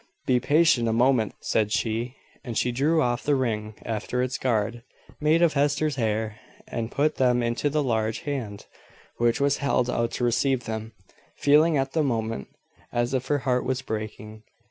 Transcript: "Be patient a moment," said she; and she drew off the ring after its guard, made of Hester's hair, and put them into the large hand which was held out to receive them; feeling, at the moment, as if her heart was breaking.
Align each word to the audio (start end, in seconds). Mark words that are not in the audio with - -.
"Be 0.25 0.39
patient 0.39 0.87
a 0.87 0.93
moment," 0.93 1.35
said 1.41 1.71
she; 1.71 2.15
and 2.43 2.57
she 2.57 2.71
drew 2.71 3.03
off 3.03 3.21
the 3.21 3.35
ring 3.35 3.75
after 3.85 4.23
its 4.23 4.39
guard, 4.39 4.81
made 5.19 5.43
of 5.43 5.53
Hester's 5.53 5.95
hair, 5.95 6.39
and 6.67 6.91
put 6.91 7.17
them 7.17 7.43
into 7.43 7.69
the 7.69 7.83
large 7.83 8.21
hand 8.21 8.65
which 9.17 9.39
was 9.39 9.57
held 9.57 9.91
out 9.91 10.09
to 10.13 10.23
receive 10.23 10.63
them; 10.63 10.93
feeling, 11.37 11.77
at 11.77 11.91
the 11.91 12.01
moment, 12.01 12.47
as 12.91 13.13
if 13.13 13.27
her 13.27 13.37
heart 13.45 13.63
was 13.63 13.83
breaking. 13.83 14.41